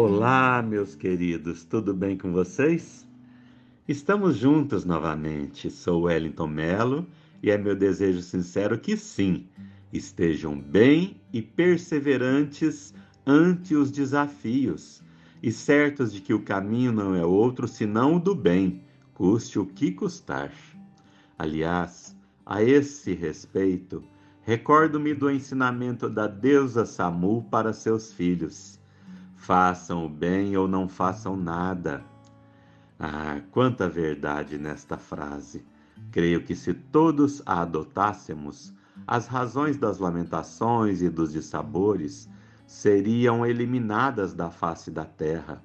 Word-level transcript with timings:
Olá, 0.00 0.62
meus 0.62 0.94
queridos, 0.94 1.64
tudo 1.64 1.92
bem 1.92 2.16
com 2.16 2.32
vocês? 2.32 3.04
Estamos 3.88 4.36
juntos 4.36 4.84
novamente. 4.84 5.72
Sou 5.72 6.02
Wellington 6.02 6.46
Melo 6.46 7.04
e 7.42 7.50
é 7.50 7.58
meu 7.58 7.74
desejo 7.74 8.22
sincero 8.22 8.78
que 8.78 8.96
sim, 8.96 9.48
estejam 9.92 10.56
bem 10.56 11.20
e 11.32 11.42
perseverantes 11.42 12.94
ante 13.26 13.74
os 13.74 13.90
desafios 13.90 15.02
e 15.42 15.50
certos 15.50 16.12
de 16.12 16.20
que 16.20 16.32
o 16.32 16.44
caminho 16.44 16.92
não 16.92 17.16
é 17.16 17.26
outro 17.26 17.66
senão 17.66 18.14
o 18.14 18.20
do 18.20 18.36
bem, 18.36 18.80
custe 19.12 19.58
o 19.58 19.66
que 19.66 19.90
custar. 19.90 20.52
Aliás, 21.36 22.16
a 22.46 22.62
esse 22.62 23.14
respeito, 23.14 24.04
recordo-me 24.42 25.12
do 25.12 25.28
ensinamento 25.28 26.08
da 26.08 26.28
deusa 26.28 26.86
Samu 26.86 27.42
para 27.50 27.72
seus 27.72 28.12
filhos 28.12 28.77
façam 29.38 30.04
o 30.04 30.08
bem 30.08 30.56
ou 30.56 30.68
não 30.68 30.88
façam 30.88 31.36
nada. 31.36 32.04
Ah, 32.98 33.40
quanta 33.50 33.88
verdade 33.88 34.58
nesta 34.58 34.98
frase! 34.98 35.64
Creio 36.10 36.42
que 36.42 36.54
se 36.54 36.74
todos 36.74 37.42
a 37.46 37.62
adotássemos, 37.62 38.74
as 39.06 39.26
razões 39.26 39.78
das 39.78 39.98
lamentações 39.98 41.00
e 41.00 41.08
dos 41.08 41.32
dissabores 41.32 42.28
seriam 42.66 43.46
eliminadas 43.46 44.34
da 44.34 44.50
face 44.50 44.90
da 44.90 45.04
terra. 45.04 45.62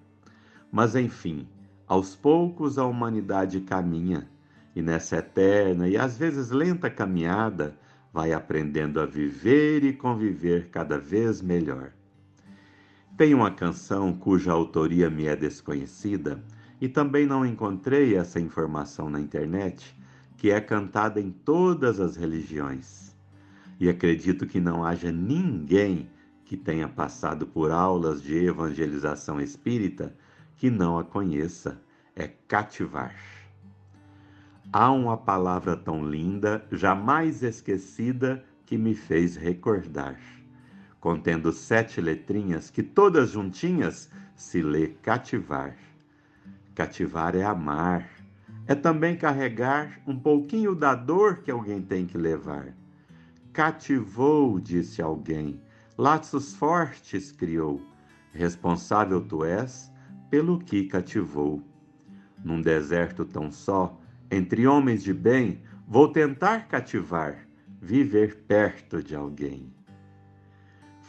Mas 0.72 0.96
enfim, 0.96 1.48
aos 1.88 2.16
poucos 2.16 2.78
a 2.78 2.86
humanidade 2.86 3.60
caminha, 3.62 4.30
e 4.76 4.82
nessa 4.82 5.18
eterna 5.18 5.88
e 5.88 5.98
às 5.98 6.18
vezes 6.18 6.52
lenta 6.52 6.90
caminhada 6.90 7.78
vai 8.12 8.34
aprendendo 8.34 9.00
a 9.00 9.06
viver 9.06 9.84
e 9.84 9.94
conviver 9.94 10.70
cada 10.70 10.98
vez 10.98 11.42
melhor. 11.42 11.92
Tem 13.16 13.36
uma 13.36 13.52
canção 13.52 14.12
cuja 14.12 14.52
autoria 14.52 15.08
me 15.08 15.28
é 15.28 15.36
desconhecida 15.36 16.44
e 16.82 16.90
também 16.90 17.28
não 17.28 17.46
encontrei 17.46 18.16
essa 18.16 18.40
informação 18.40 19.08
na 19.08 19.20
internet, 19.20 19.96
que 20.36 20.50
é 20.50 20.60
cantada 20.60 21.22
em 21.22 21.30
todas 21.30 22.00
as 22.00 22.16
religiões. 22.16 23.16
E 23.80 23.88
acredito 23.88 24.48
que 24.48 24.60
não 24.60 24.84
haja 24.84 25.12
ninguém 25.12 26.10
que 26.44 26.58
tenha 26.58 26.88
passado 26.88 27.46
por 27.46 27.70
aulas 27.70 28.24
de 28.24 28.36
evangelização 28.36 29.40
espírita 29.40 30.16
que 30.58 30.72
não 30.72 30.98
a 30.98 31.04
conheça. 31.04 31.80
É 32.16 32.28
cativar. 32.28 33.16
Há 34.72 34.92
uma 34.92 35.18
palavra 35.18 35.78
tão 35.78 36.04
linda, 36.04 36.66
jamais 36.72 37.44
esquecida, 37.44 38.44
que 38.66 38.76
me 38.76 38.96
fez 38.96 39.36
recordar 39.36 40.20
contendo 41.04 41.52
sete 41.52 42.00
letrinhas 42.00 42.70
que 42.70 42.82
todas 42.82 43.32
juntinhas 43.32 44.10
se 44.38 44.62
lê 44.62 44.88
cativar. 44.88 45.76
Cativar 46.74 47.36
é 47.36 47.44
amar, 47.44 48.08
é 48.66 48.74
também 48.74 49.18
carregar 49.18 50.00
um 50.08 50.18
pouquinho 50.18 50.74
da 50.74 50.96
dor 50.96 51.42
que 51.42 51.52
alguém 51.52 51.82
tem 51.82 52.06
que 52.06 52.18
levar. 52.18 52.74
Cativou, 53.52 54.58
disse 54.62 55.02
alguém, 55.02 55.60
laços 55.98 56.56
fortes 56.56 57.34
criou, 57.34 57.82
responsável 58.32 59.20
tu 59.20 59.44
és 59.44 59.92
pelo 60.30 60.58
que 60.58 60.86
cativou. 60.86 61.62
Num 62.42 62.62
deserto 62.62 63.26
tão 63.26 63.52
só, 63.52 64.00
entre 64.32 64.66
homens 64.66 65.04
de 65.04 65.14
bem, 65.14 65.64
vou 65.86 66.08
tentar 66.08 66.70
cativar, 66.70 67.46
viver 67.82 68.38
perto 68.48 69.04
de 69.04 69.14
alguém. 69.14 69.70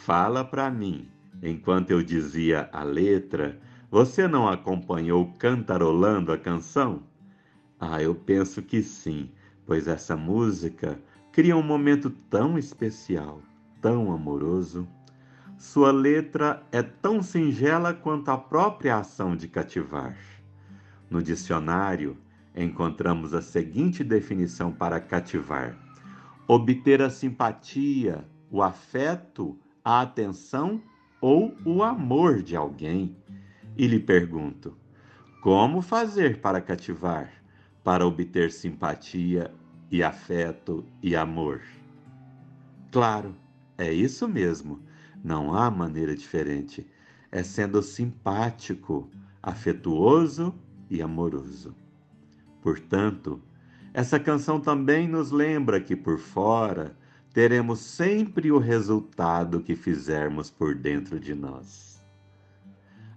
Fala 0.04 0.44
para 0.44 0.70
mim. 0.70 1.08
Enquanto 1.42 1.90
eu 1.90 2.02
dizia 2.02 2.68
a 2.74 2.82
letra, 2.82 3.58
você 3.90 4.28
não 4.28 4.46
acompanhou 4.46 5.32
cantarolando 5.38 6.30
a 6.30 6.36
canção? 6.36 7.04
Ah, 7.80 8.02
eu 8.02 8.14
penso 8.14 8.60
que 8.60 8.82
sim, 8.82 9.30
pois 9.64 9.88
essa 9.88 10.14
música 10.14 11.00
cria 11.32 11.56
um 11.56 11.62
momento 11.62 12.10
tão 12.28 12.58
especial, 12.58 13.40
tão 13.80 14.12
amoroso. 14.12 14.86
Sua 15.56 15.90
letra 15.90 16.62
é 16.70 16.82
tão 16.82 17.22
singela 17.22 17.94
quanto 17.94 18.28
a 18.28 18.36
própria 18.36 18.98
ação 18.98 19.34
de 19.34 19.48
cativar. 19.48 20.14
No 21.08 21.22
dicionário, 21.22 22.18
encontramos 22.54 23.32
a 23.32 23.40
seguinte 23.40 24.04
definição 24.04 24.70
para 24.70 25.00
cativar: 25.00 25.74
obter 26.46 27.00
a 27.00 27.08
simpatia, 27.08 28.22
o 28.50 28.62
afeto 28.62 29.58
a 29.84 30.00
atenção 30.00 30.82
ou 31.20 31.54
o 31.64 31.82
amor 31.82 32.42
de 32.42 32.56
alguém. 32.56 33.16
E 33.76 33.86
lhe 33.86 34.00
pergunto: 34.00 34.76
como 35.42 35.82
fazer 35.82 36.40
para 36.40 36.60
cativar, 36.60 37.30
para 37.82 38.06
obter 38.06 38.50
simpatia 38.50 39.52
e 39.90 40.02
afeto 40.02 40.84
e 41.02 41.14
amor? 41.14 41.60
Claro, 42.90 43.34
é 43.76 43.92
isso 43.92 44.26
mesmo. 44.26 44.80
Não 45.22 45.54
há 45.54 45.70
maneira 45.70 46.16
diferente. 46.16 46.86
É 47.30 47.42
sendo 47.42 47.82
simpático, 47.82 49.10
afetuoso 49.42 50.54
e 50.88 51.02
amoroso. 51.02 51.74
Portanto, 52.62 53.42
essa 53.92 54.18
canção 54.20 54.60
também 54.60 55.08
nos 55.08 55.30
lembra 55.30 55.80
que 55.80 55.96
por 55.96 56.18
fora 56.18 56.96
teremos 57.34 57.80
sempre 57.80 58.52
o 58.52 58.58
resultado 58.58 59.60
que 59.60 59.74
fizermos 59.74 60.52
por 60.52 60.72
dentro 60.72 61.18
de 61.18 61.34
nós. 61.34 62.00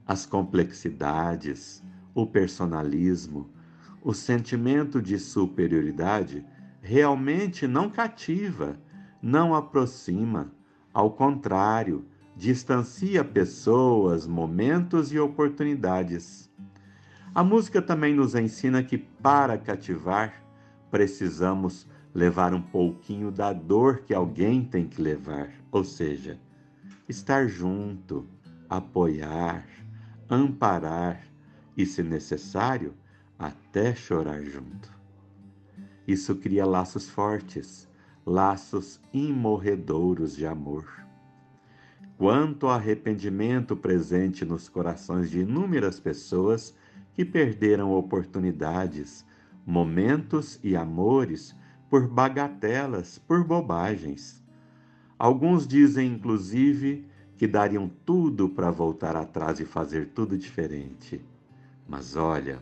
As 0.08 0.26
complexidades, 0.26 1.84
o 2.16 2.26
personalismo, 2.26 3.48
o 4.02 4.16
sentimento 4.16 5.00
de 5.04 5.20
superioridade 5.20 6.44
realmente 6.82 7.68
não 7.68 7.92
cativa, 7.92 8.80
não 9.22 9.54
aproxima, 9.54 10.52
ao 10.92 11.12
contrário, 11.12 12.04
distancia 12.36 13.24
pessoas, 13.24 14.26
momentos 14.26 15.12
e 15.12 15.20
oportunidades. 15.20 16.50
A 17.36 17.44
música 17.44 17.84
também 17.84 18.16
nos 18.16 18.34
ensina 18.34 18.82
que 18.82 18.98
para 18.98 19.60
cativar 19.60 20.42
precisamos 20.90 21.86
levar 22.18 22.52
um 22.52 22.62
pouquinho 22.62 23.30
da 23.30 23.54
dor 23.54 24.00
que 24.00 24.12
alguém 24.12 24.64
tem 24.66 24.88
que 24.88 25.00
levar, 25.00 25.52
ou 25.72 25.84
seja, 25.84 26.40
estar 27.08 27.48
junto, 27.48 28.26
apoiar, 28.68 29.68
amparar 30.28 31.22
e, 31.78 31.86
se 31.86 32.02
necessário, 32.02 32.96
até 33.38 33.94
chorar 33.94 34.42
junto. 34.42 34.92
Isso 36.08 36.36
cria 36.36 36.66
laços 36.66 37.08
fortes, 37.08 37.88
laços 38.26 39.00
imorredouros 39.14 40.36
de 40.36 40.48
amor. 40.48 40.88
Quanto 42.18 42.66
arrependimento 42.66 43.76
presente 43.76 44.44
nos 44.44 44.68
corações 44.68 45.30
de 45.30 45.42
inúmeras 45.42 46.00
pessoas 46.00 46.74
que 47.14 47.24
perderam 47.24 47.92
oportunidades, 47.92 49.24
momentos 49.64 50.60
e 50.64 50.76
amores 50.76 51.56
por 51.90 52.08
bagatelas, 52.08 53.18
por 53.18 53.44
bobagens. 53.44 54.44
Alguns 55.18 55.68
dizem, 55.68 56.14
inclusive, 56.14 57.06
que 57.38 57.48
dariam 57.48 57.90
tudo 58.06 58.50
para 58.50 58.72
voltar 58.72 59.16
atrás 59.16 59.60
e 59.60 59.66
fazer 59.66 60.08
tudo 60.08 60.38
diferente. 60.38 61.22
Mas 61.88 62.16
olha, 62.16 62.60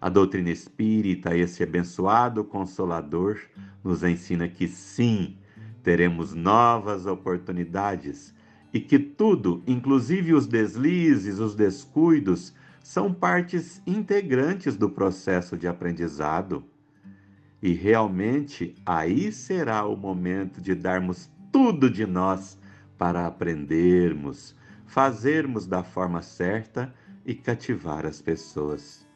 a 0.00 0.08
doutrina 0.08 0.50
espírita, 0.50 1.36
esse 1.36 1.62
abençoado 1.62 2.44
consolador, 2.44 3.40
nos 3.82 4.02
ensina 4.02 4.48
que 4.48 4.68
sim, 4.68 5.36
teremos 5.82 6.32
novas 6.32 7.06
oportunidades 7.06 8.34
e 8.72 8.80
que 8.80 8.98
tudo, 8.98 9.62
inclusive 9.66 10.32
os 10.32 10.46
deslizes, 10.46 11.38
os 11.38 11.54
descuidos, 11.54 12.54
são 12.82 13.12
partes 13.12 13.82
integrantes 13.86 14.76
do 14.76 14.88
processo 14.88 15.56
de 15.56 15.68
aprendizado. 15.68 16.64
E 17.62 17.72
realmente 17.72 18.74
aí 18.84 19.30
será 19.30 19.86
o 19.86 19.96
momento 19.96 20.60
de 20.60 20.74
darmos 20.74 21.30
tudo 21.52 21.88
de 21.88 22.04
nós 22.04 22.58
para 22.98 23.24
aprendermos, 23.24 24.56
fazermos 24.84 25.64
da 25.66 25.84
forma 25.84 26.22
certa 26.22 26.92
e 27.24 27.34
cativar 27.34 28.04
as 28.04 28.20
pessoas. 28.20 29.06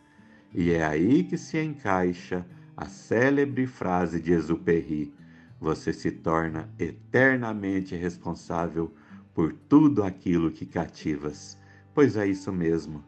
E 0.54 0.70
é 0.70 0.84
aí 0.84 1.24
que 1.24 1.36
se 1.36 1.60
encaixa 1.60 2.46
a 2.76 2.86
célebre 2.86 3.66
frase 3.66 4.20
de 4.20 4.32
Exupéry: 4.32 5.12
você 5.58 5.92
se 5.92 6.12
torna 6.12 6.68
eternamente 6.78 7.96
responsável 7.96 8.94
por 9.34 9.52
tudo 9.52 10.04
aquilo 10.04 10.52
que 10.52 10.64
cativas. 10.64 11.58
Pois 11.92 12.16
é 12.16 12.26
isso 12.28 12.52
mesmo. 12.52 13.02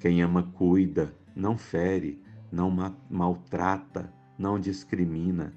Quem 0.00 0.20
ama 0.20 0.42
cuida, 0.42 1.14
não 1.36 1.56
fere, 1.56 2.20
não 2.50 2.74
maltrata, 3.08 4.12
não 4.40 4.58
discrimina. 4.58 5.54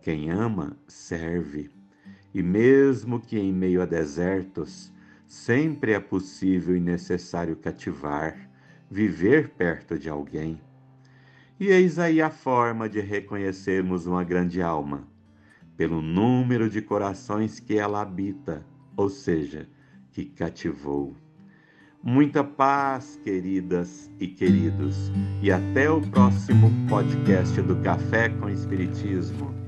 Quem 0.00 0.30
ama, 0.30 0.76
serve. 0.88 1.70
E 2.34 2.42
mesmo 2.42 3.20
que 3.20 3.38
em 3.38 3.52
meio 3.52 3.82
a 3.82 3.84
desertos, 3.84 4.90
sempre 5.26 5.92
é 5.92 6.00
possível 6.00 6.74
e 6.74 6.80
necessário 6.80 7.54
cativar, 7.54 8.50
viver 8.90 9.50
perto 9.50 9.98
de 9.98 10.08
alguém. 10.08 10.58
E 11.60 11.68
eis 11.68 11.98
aí 11.98 12.22
a 12.22 12.30
forma 12.30 12.88
de 12.88 13.00
reconhecermos 13.00 14.06
uma 14.06 14.24
grande 14.24 14.62
alma, 14.62 15.06
pelo 15.76 16.00
número 16.00 16.70
de 16.70 16.80
corações 16.80 17.60
que 17.60 17.78
ela 17.78 18.00
habita, 18.00 18.64
ou 18.96 19.10
seja, 19.10 19.68
que 20.10 20.24
cativou. 20.24 21.14
Muita 22.04 22.42
paz, 22.42 23.16
queridas 23.22 24.10
e 24.18 24.26
queridos, 24.26 25.12
e 25.40 25.52
até 25.52 25.88
o 25.88 26.00
próximo 26.00 26.68
podcast 26.88 27.62
do 27.62 27.76
Café 27.76 28.28
com 28.28 28.48
Espiritismo. 28.48 29.61